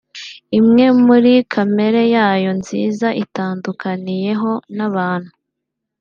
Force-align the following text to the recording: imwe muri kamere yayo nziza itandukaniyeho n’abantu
imwe 0.59 0.85
muri 1.05 1.33
kamere 1.53 2.01
yayo 2.15 2.49
nziza 2.59 3.07
itandukaniyeho 3.23 4.51
n’abantu 4.75 5.31